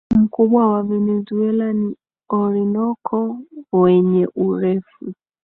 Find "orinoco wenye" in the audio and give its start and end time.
2.29-4.27